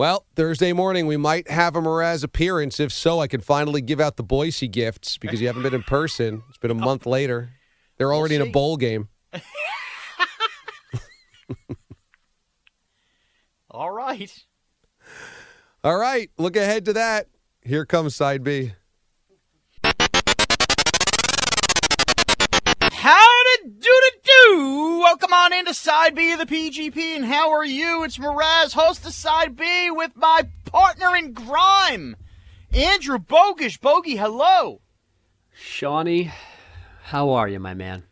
[0.00, 2.80] Well, Thursday morning we might have a Mraz appearance.
[2.80, 5.82] If so, I can finally give out the Boise gifts because you haven't been in
[5.82, 6.42] person.
[6.48, 6.78] It's been a oh.
[6.78, 7.50] month later.
[7.98, 9.10] They're already in a bowl game.
[13.70, 14.32] All right.
[15.84, 17.26] All right, look ahead to that.
[17.60, 18.72] Here comes side B.
[25.20, 28.04] Welcome on into Side B of the PGP, and how are you?
[28.04, 32.16] It's Mraz, host of Side B, with my partner in grime,
[32.72, 33.78] Andrew Bogish.
[33.82, 34.80] Bogey, hello.
[35.52, 36.32] Shawnee,
[37.02, 38.04] how are you, my man?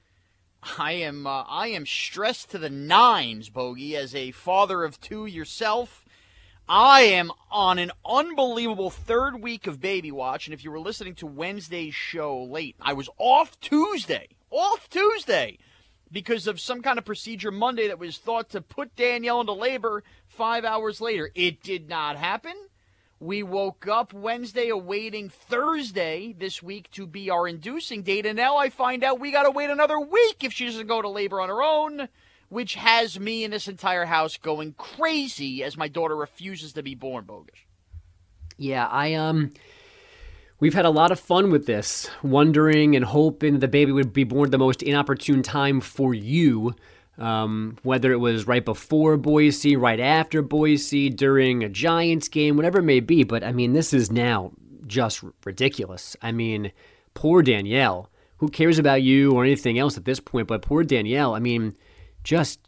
[0.77, 5.25] I am uh, I am stressed to the nines, Bogey, as a father of two
[5.25, 6.05] yourself.
[6.69, 11.15] I am on an unbelievable third week of baby watch, and if you were listening
[11.15, 15.57] to Wednesday's show late, I was off Tuesday, off Tuesday,
[16.11, 20.03] because of some kind of procedure Monday that was thought to put Danielle into labor
[20.27, 21.31] five hours later.
[21.35, 22.55] It did not happen.
[23.21, 28.57] We woke up Wednesday awaiting Thursday this week to be our inducing date, and now
[28.57, 31.41] I find out we got to wait another week if she doesn't go to labor
[31.41, 32.09] on her own,
[32.49, 36.95] which has me and this entire house going crazy as my daughter refuses to be
[36.95, 37.59] born bogus.
[38.57, 39.53] Yeah, I um
[40.61, 44.25] we've had a lot of fun with this, wondering and hoping the baby would be
[44.25, 46.75] born the most inopportune time for you.
[47.17, 52.79] Um, whether it was right before Boise, right after Boise, during a Giants game, whatever
[52.79, 53.25] it may be.
[53.25, 54.53] But I mean, this is now
[54.87, 56.17] just ridiculous.
[56.23, 56.71] I mean,
[57.15, 58.09] poor Danielle.
[58.37, 60.47] Who cares about you or anything else at this point?
[60.47, 61.35] But poor Danielle.
[61.35, 61.75] I mean,
[62.23, 62.61] just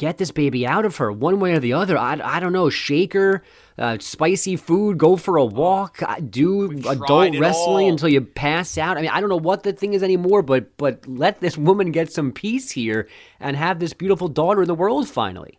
[0.00, 1.96] get this baby out of her one way or the other.
[1.96, 2.70] I, I don't know.
[2.70, 3.44] Shake her,
[3.76, 7.90] uh, spicy food, go for a walk, uh, do adult wrestling all.
[7.92, 8.96] until you pass out.
[8.96, 11.92] I mean, I don't know what the thing is anymore, but but let this woman
[11.92, 13.08] get some peace here
[13.38, 15.58] and have this beautiful daughter in the world finally.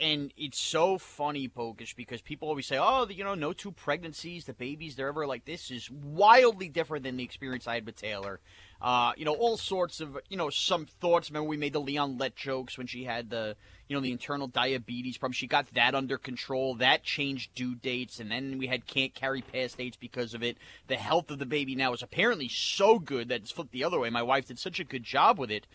[0.00, 4.44] And it's so funny, Bogus, because people always say, "Oh, you know, no two pregnancies,
[4.44, 7.94] the babies, they're ever like this." Is wildly different than the experience I had with
[7.94, 8.40] Taylor.
[8.80, 11.30] Uh, you know, all sorts of, you know, some thoughts.
[11.30, 13.56] Remember, we made the Leon Let jokes when she had the,
[13.88, 15.32] you know, the internal diabetes problem.
[15.32, 16.76] She got that under control.
[16.76, 20.58] That changed due dates, and then we had can't carry past dates because of it.
[20.86, 23.98] The health of the baby now is apparently so good that it's flipped the other
[23.98, 24.10] way.
[24.10, 25.66] My wife did such a good job with it,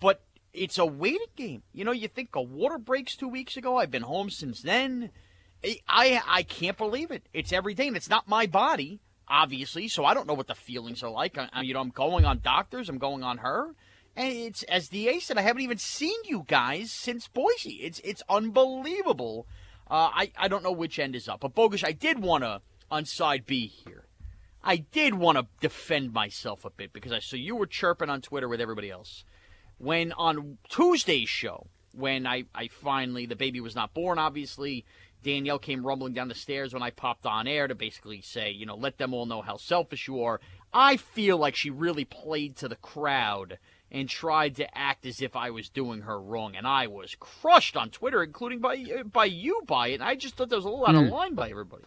[0.00, 1.62] but it's a waiting game.
[1.72, 3.76] You know, you think a water breaks two weeks ago.
[3.76, 5.10] I've been home since then.
[5.88, 7.28] I I, can't believe it.
[7.32, 9.88] It's every day, and it's not my body, obviously.
[9.88, 11.38] So I don't know what the feelings are like.
[11.38, 12.88] I, you know, I'm going on doctors.
[12.88, 13.74] I'm going on her,
[14.16, 15.38] and it's as the Da said.
[15.38, 17.80] I haven't even seen you guys since Boise.
[17.82, 19.46] It's it's unbelievable.
[19.90, 22.60] Uh, I I don't know which end is up, but Bogus, I did want to
[22.90, 24.04] on side B here.
[24.62, 28.20] I did want to defend myself a bit because I saw you were chirping on
[28.20, 29.24] Twitter with everybody else
[29.78, 34.84] when on Tuesday's show, when I, I finally, the baby was not born, obviously,
[35.22, 38.66] Danielle came rumbling down the stairs when I popped on air to basically say, you
[38.66, 40.40] know, let them all know how selfish you are.
[40.72, 43.58] I feel like she really played to the crowd
[43.90, 47.76] and tried to act as if I was doing her wrong, and I was crushed
[47.76, 50.02] on Twitter, including by by you by it.
[50.02, 51.12] I just thought there was a little out of Hmm.
[51.12, 51.84] line by everybody.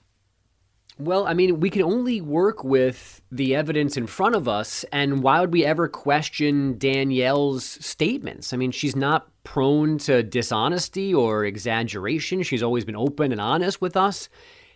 [0.99, 5.23] Well, I mean, we can only work with the evidence in front of us, and
[5.23, 8.53] why would we ever question Danielle's statements?
[8.53, 12.43] I mean, she's not prone to dishonesty or exaggeration.
[12.43, 14.29] She's always been open and honest with us.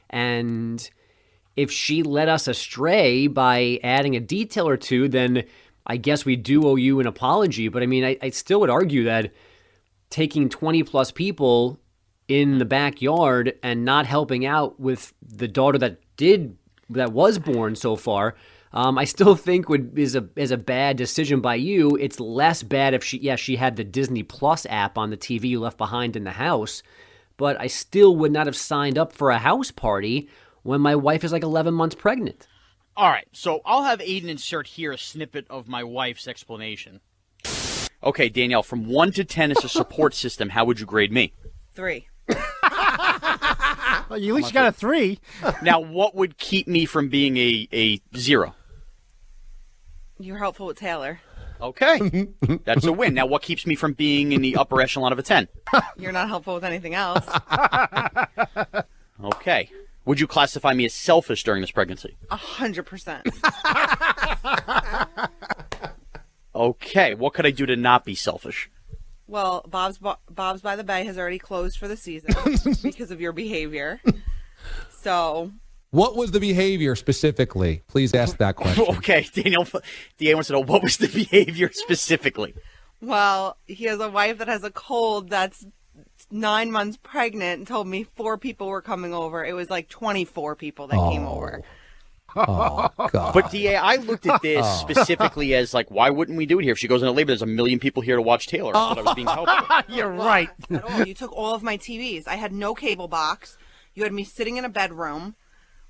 [0.09, 0.89] And
[1.55, 5.43] if she led us astray by adding a detail or two, then
[5.85, 7.67] I guess we do owe you an apology.
[7.67, 9.31] But I mean, I, I still would argue that
[10.09, 11.79] taking 20 plus people
[12.27, 16.57] in the backyard and not helping out with the daughter that did
[16.89, 18.35] that was born so far
[18.75, 21.95] um, I still think would is a is a bad decision by you.
[21.95, 25.45] It's less bad if she yeah she had the Disney Plus app on the TV
[25.45, 26.83] you left behind in the house,
[27.37, 30.27] but I still would not have signed up for a house party
[30.63, 32.47] when my wife is like 11 months pregnant.
[32.97, 36.99] All right, so I'll have Aiden insert here a snippet of my wife's explanation.
[38.03, 41.33] Okay, Danielle, from 1 to 10 as a support system, how would you grade me?
[41.73, 42.07] Three.
[44.15, 45.19] Well, you at least you got a three.
[45.61, 48.55] now, what would keep me from being a, a zero?
[50.17, 51.19] You're helpful with Taylor.
[51.59, 52.29] Okay,
[52.63, 53.13] that's a win.
[53.13, 55.49] Now, what keeps me from being in the upper echelon of a 10?
[55.97, 57.25] You're not helpful with anything else.
[59.21, 59.69] Okay.
[60.05, 62.15] Would you classify me as selfish during this pregnancy?
[62.31, 63.27] A hundred percent.
[66.55, 68.69] Okay, what could I do to not be selfish?
[69.27, 72.33] Well, Bob's Bob's by the Bay has already closed for the season
[72.83, 73.99] because of your behavior.
[74.91, 75.51] So
[75.91, 77.83] What was the behavior specifically?
[77.87, 78.85] Please ask that question.
[78.97, 79.67] Okay, Daniel,
[80.17, 82.53] DA wants to know what was the behavior specifically?
[83.01, 85.65] Well, he has a wife that has a cold that's
[86.31, 89.43] nine months pregnant and told me four people were coming over.
[89.45, 91.61] It was like 24 people that came over.
[91.63, 91.67] Oh.
[92.35, 93.33] Oh, God.
[93.33, 94.77] But DA, I looked at this Oh.
[94.81, 96.73] specifically as like, why wouldn't we do it here?
[96.73, 98.71] If she goes into labor, there's a million people here to watch Taylor.
[98.71, 99.81] I thought I was being helpful.
[99.95, 100.49] You're right.
[101.05, 102.27] You took all of my TVs.
[102.27, 103.57] I had no cable box.
[103.93, 105.35] You had me sitting in a bedroom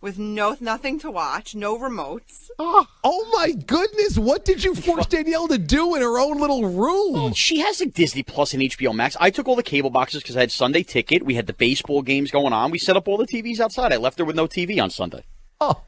[0.01, 2.49] with no nothing to watch, no remotes.
[2.59, 4.19] Oh, oh my goodness!
[4.19, 7.33] What did you force Danielle to do in her own little room?
[7.33, 9.17] She has a Disney Plus and HBO Max.
[9.19, 11.23] I took all the cable boxes because I had Sunday ticket.
[11.23, 12.69] We had the baseball games going on.
[12.69, 13.91] We set up all the TVs outside.
[13.91, 15.23] I left her with no TV on Sunday.
[15.59, 15.81] Oh.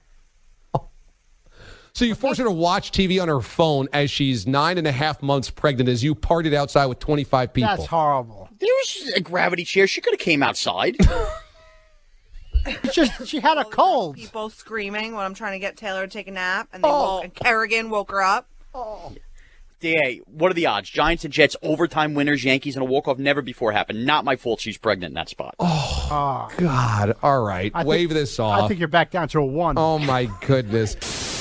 [1.98, 4.92] So you forced her to watch TV on her phone as she's nine and a
[4.92, 7.76] half months pregnant as you partied outside with 25 people.
[7.76, 8.48] That's horrible.
[8.60, 9.88] There was a gravity chair.
[9.88, 10.96] She could have came outside.
[12.94, 14.16] Just she had a cold.
[14.16, 17.20] People screaming when I'm trying to get Taylor to take a nap, and they woke,
[17.20, 17.22] oh.
[17.24, 18.48] and Kerrigan woke her up.
[18.76, 19.16] Oh.
[19.80, 20.92] DA, what are the odds?
[20.92, 24.06] Giants and Jets overtime winners, Yankees and a walk off never before happened.
[24.06, 25.56] Not my fault she's pregnant in that spot.
[25.58, 26.52] Oh, ah.
[26.58, 27.16] God.
[27.24, 27.72] All right.
[27.74, 28.62] I think- Wave this off.
[28.62, 29.80] I think you're back down to a one.
[29.80, 31.37] Oh my goodness.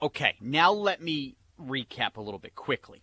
[0.00, 3.02] Okay, now let me recap a little bit quickly.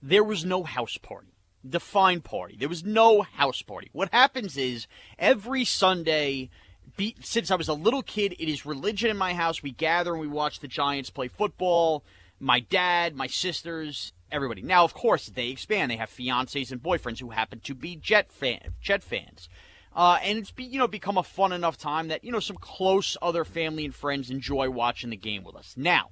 [0.00, 1.34] There was no house party.
[1.68, 2.56] Define party.
[2.56, 3.90] There was no house party.
[3.92, 4.86] What happens is
[5.18, 6.50] every Sunday,
[6.96, 9.62] be, since I was a little kid, it is religion in my house.
[9.62, 12.04] We gather and we watch the Giants play football.
[12.38, 14.62] My dad, my sisters, everybody.
[14.62, 15.90] Now, of course, they expand.
[15.90, 19.48] They have fiancés and boyfriends who happen to be Jet fan, Jet fans.
[19.96, 22.56] Uh, and it's be, you know become a fun enough time that you know some
[22.58, 25.74] close other family and friends enjoy watching the game with us.
[25.76, 26.10] Now,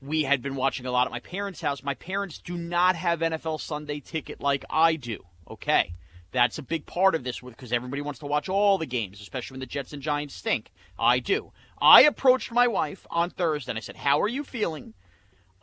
[0.00, 1.82] we had been watching a lot at my parents' house.
[1.82, 5.24] My parents do not have NFL Sunday ticket like I do.
[5.50, 5.94] Okay.
[6.32, 9.54] That's a big part of this because everybody wants to watch all the games, especially
[9.54, 10.70] when the Jets and Giants stink.
[10.98, 11.52] I do.
[11.80, 14.94] I approached my wife on Thursday and I said, How are you feeling?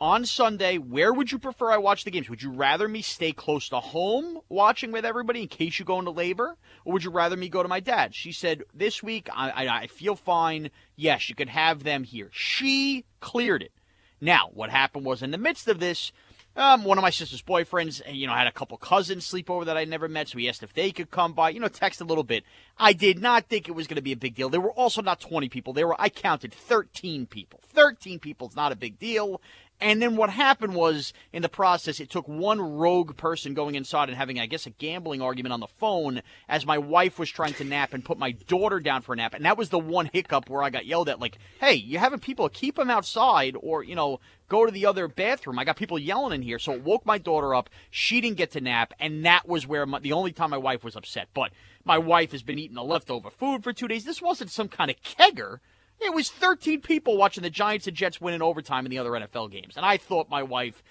[0.00, 2.28] on Sunday, where would you prefer I watch the games?
[2.28, 5.98] Would you rather me stay close to home watching with everybody in case you go
[5.98, 6.56] into labor?
[6.84, 8.14] Or would you rather me go to my dad?
[8.14, 10.70] She said, This week, I, I, I feel fine.
[10.96, 12.28] Yes, you could have them here.
[12.32, 13.72] She cleared it.
[14.20, 16.12] Now, what happened was in the midst of this,
[16.56, 19.76] um, one of my sister's boyfriends, you know, had a couple cousins sleep over that
[19.76, 21.50] I never met, so he asked if they could come by.
[21.50, 22.44] You know, text a little bit.
[22.78, 24.48] I did not think it was going to be a big deal.
[24.48, 25.72] There were also not 20 people.
[25.72, 27.60] There were, I counted 13 people.
[27.64, 29.40] 13 people is not a big deal.
[29.80, 34.08] And then what happened was, in the process, it took one rogue person going inside
[34.08, 37.54] and having, I guess, a gambling argument on the phone as my wife was trying
[37.54, 39.34] to nap and put my daughter down for a nap.
[39.34, 42.20] And that was the one hiccup where I got yelled at, like, hey, you having
[42.20, 45.58] people keep them outside or, you know, go to the other bathroom.
[45.58, 46.58] I got people yelling in here.
[46.58, 47.68] So it woke my daughter up.
[47.90, 48.94] She didn't get to nap.
[49.00, 51.28] And that was where my, the only time my wife was upset.
[51.34, 51.50] But
[51.84, 54.04] my wife has been eating the leftover food for two days.
[54.04, 55.58] This wasn't some kind of kegger.
[56.00, 59.10] It was 13 people watching the Giants and Jets win in overtime in the other
[59.10, 59.76] NFL games.
[59.76, 60.82] And I thought my wife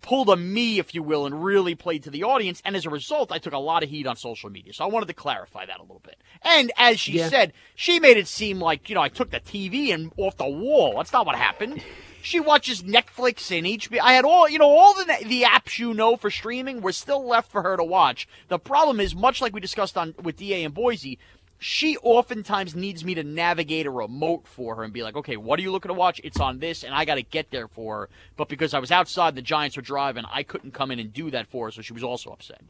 [0.00, 2.60] pulled a me, if you will, and really played to the audience.
[2.64, 4.72] And as a result, I took a lot of heat on social media.
[4.72, 6.16] So I wanted to clarify that a little bit.
[6.42, 7.28] And as she Yeah.
[7.28, 10.48] said, she made it seem like, you know, I took the TV and off the
[10.48, 10.94] wall.
[10.96, 11.82] That's not what happened.
[12.20, 14.00] She watches Netflix and HBO.
[14.02, 17.24] I had all, you know, all the the apps you know for streaming were still
[17.24, 18.26] left for her to watch.
[18.48, 21.20] The problem is, much like we discussed on with DA and Boise,
[21.58, 25.58] she oftentimes needs me to navigate a remote for her and be like, okay, what
[25.58, 26.20] are you looking to watch?
[26.22, 28.08] It's on this, and I got to get there for her.
[28.36, 31.30] But because I was outside, the Giants were driving, I couldn't come in and do
[31.32, 32.62] that for her, so she was also upset.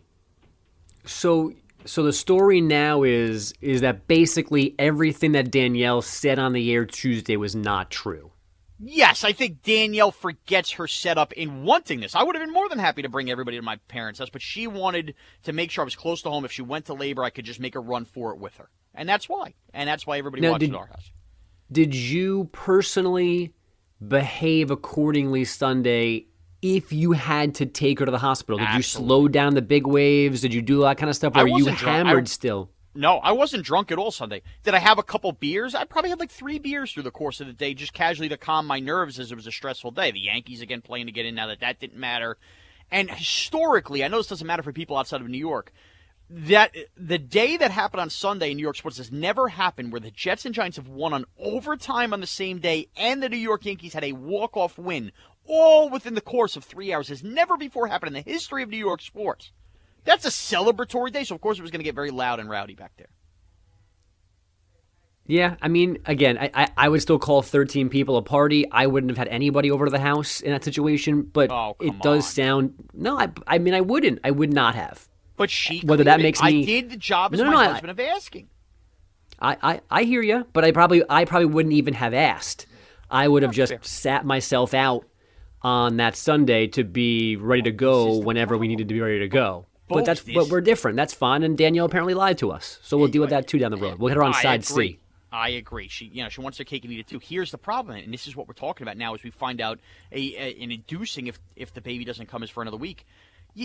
[1.04, 1.52] So
[1.84, 6.84] so the story now is is that basically everything that Danielle said on the air
[6.84, 8.30] Tuesday was not true.
[8.80, 12.14] Yes, I think Danielle forgets her setup in wanting this.
[12.14, 14.40] I would have been more than happy to bring everybody to my parents' house, but
[14.42, 16.44] she wanted to make sure I was close to home.
[16.44, 18.68] If she went to labor, I could just make a run for it with her.
[18.94, 19.54] And that's why.
[19.74, 21.10] And that's why everybody Now, watched did- at our house.
[21.70, 23.52] Did you personally
[24.06, 26.26] behave accordingly Sunday
[26.62, 28.58] if you had to take her to the hospital?
[28.58, 30.40] Did you slow down the big waves?
[30.40, 31.36] Did you do that kind of stuff?
[31.36, 31.84] Or were you wasn't.
[31.84, 32.70] I- hammered still?
[32.94, 34.42] No, I wasn't drunk at all Sunday.
[34.64, 35.74] Did I have a couple beers?
[35.74, 38.36] I probably had like three beers through the course of the day, just casually to
[38.36, 40.10] calm my nerves as it was a stressful day.
[40.10, 42.38] The Yankees again playing to get in now that that didn't matter.
[42.90, 45.72] And historically, I know this doesn't matter for people outside of New York.
[46.30, 50.00] That the day that happened on Sunday in New York sports has never happened where
[50.00, 53.38] the Jets and Giants have won on overtime on the same day and the New
[53.38, 55.12] York Yankees had a walk-off win
[55.46, 57.08] all within the course of three hours.
[57.08, 59.52] Has never before happened in the history of New York sports.
[60.04, 62.48] That's a celebratory day, so of course it was going to get very loud and
[62.48, 63.08] rowdy back there.
[65.26, 68.64] Yeah, I mean, again, I, I, I would still call 13 people a party.
[68.72, 71.98] I wouldn't have had anybody over to the house in that situation, but Oh, it
[72.00, 72.72] does sound.
[72.94, 74.20] No, I, I mean, I wouldn't.
[74.24, 75.06] I would not have.
[75.36, 76.22] But she Whether that it.
[76.22, 78.48] makes me- I did the job as No, no, my no, I- husband of asking.
[79.40, 82.66] I, I, I hear you, but I probably I probably wouldn't even have asked.
[83.08, 85.04] I would have just sat myself out
[85.62, 89.28] on that Sunday to be ready to go whenever we needed to be ready to
[89.28, 89.66] go.
[89.88, 90.96] But that's this- but we're different.
[90.96, 91.42] That's fine.
[91.42, 93.98] And Danielle apparently lied to us, so we'll deal with that too down the road.
[93.98, 94.92] We'll hit her on I side agree.
[94.92, 94.98] C.
[95.30, 95.88] I agree.
[95.88, 97.20] She, you know, she wants her cake and eat it too.
[97.22, 99.78] Here's the problem, and this is what we're talking about now: as we find out
[100.12, 103.04] a, a an inducing if if the baby doesn't come is for another week.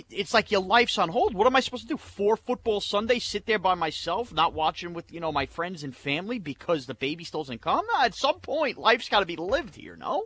[0.10, 1.36] It's like your life's on hold.
[1.36, 1.98] What am I supposed to do?
[1.98, 5.96] Four football Sundays, sit there by myself, not watching with you know my friends and
[5.96, 7.86] family because the baby still doesn't come.
[8.00, 9.96] At some point, life's got to be lived here.
[9.96, 10.26] No.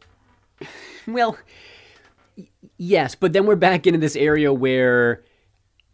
[1.07, 1.37] Well,
[2.77, 5.23] yes, but then we're back into this area where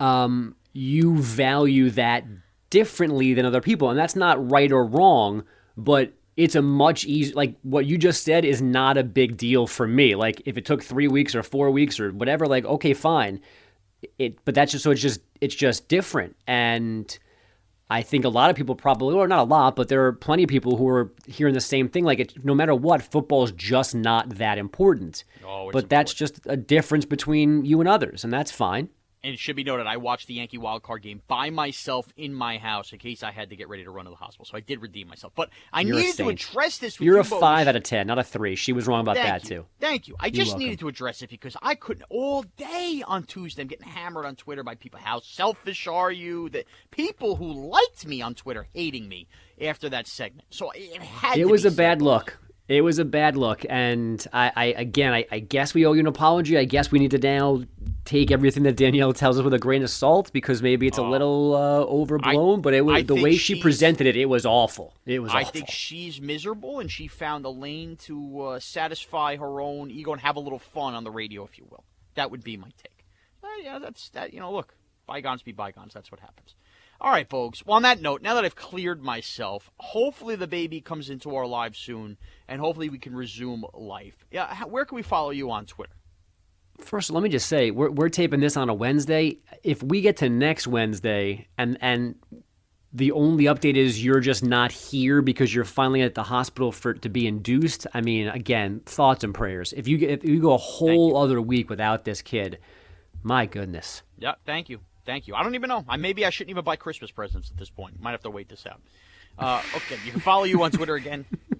[0.03, 2.25] um, you value that
[2.69, 5.45] differently than other people, and that's not right or wrong,
[5.77, 7.33] but it's a much easier.
[7.35, 10.15] Like what you just said is not a big deal for me.
[10.15, 13.39] Like if it took three weeks or four weeks or whatever, like okay, fine.
[14.19, 17.17] It, but that's just so it's just it's just different, and
[17.89, 20.43] I think a lot of people probably, or not a lot, but there are plenty
[20.43, 22.03] of people who are hearing the same thing.
[22.03, 25.23] Like, it, no matter what, football is just not that important.
[25.45, 28.89] Oh, but that's just a difference between you and others, and that's fine.
[29.25, 32.33] And it should be noted, I watched the Yankee wild card game by myself in
[32.33, 34.43] my house in case I had to get ready to run to the hospital.
[34.43, 35.31] So I did redeem myself.
[35.33, 37.39] But I You're needed to address this with You're you a both.
[37.39, 38.57] five out of ten, not a three.
[38.57, 39.57] She was wrong about Thank that you.
[39.59, 39.65] too.
[39.79, 40.15] Thank you.
[40.19, 40.63] I You're just welcome.
[40.65, 43.61] needed to address it because I couldn't all day on Tuesday.
[43.61, 44.99] I'm getting hammered on Twitter by people.
[45.01, 46.49] How selfish are you?
[46.49, 49.27] That people who liked me on Twitter hating me
[49.61, 50.47] after that segment.
[50.49, 51.37] So it had.
[51.37, 52.37] It was a bad look.
[52.69, 55.99] It was a bad look, and I, I again, I, I guess we owe you
[55.99, 56.57] an apology.
[56.57, 57.63] I guess we need to now
[58.05, 61.03] take everything that Danielle tells us with a grain of salt because maybe it's a
[61.03, 62.61] little uh, overblown.
[62.61, 62.97] but it was Oh.
[62.97, 64.15] I the way she presented it.
[64.17, 64.93] It was awful.
[65.05, 65.51] It was I awful.
[65.51, 70.21] think she's miserable, and she found a lane to uh, satisfy her own ego and
[70.21, 71.83] have a little fun on the radio, if you will.
[72.15, 73.05] That would be my take.
[73.43, 74.33] Uh, yeah, that's that.
[74.33, 74.75] You know, look,
[75.07, 75.93] bygones be bygones.
[75.93, 76.55] That's what happens.
[77.01, 77.65] All right, folks.
[77.65, 81.45] Well, on that note, now that I've cleared myself, hopefully the baby comes into our
[81.45, 84.25] lives soon, and hopefully we can resume life.
[84.31, 85.91] Yeah, where can we follow you on Twitter?
[86.79, 89.37] First, let me just say we're we're taping this on a Wednesday.
[89.63, 92.15] If we get to next Wednesday and and
[92.93, 96.93] the only update is you're just not here because you're finally at the hospital for
[96.93, 97.87] to be induced.
[97.93, 99.73] I mean, again, thoughts and prayers.
[99.73, 102.59] If you get, if you go a whole other week without this kid,
[103.23, 104.03] my goodness.
[104.19, 104.79] Yeah, thank you.
[105.05, 105.33] Thank you.
[105.33, 105.83] I don't even know.
[105.89, 107.99] I maybe I shouldn't even buy Christmas presents at this point.
[107.99, 108.79] Might have to wait this out.
[109.37, 111.25] Uh, okay, you can follow you on Twitter again.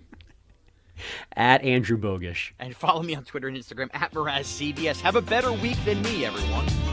[1.36, 2.52] At Andrew Bogusch.
[2.60, 5.02] And follow me on Twitter and Instagram at MrazCBS.
[5.02, 6.93] Have a better week than me, everyone.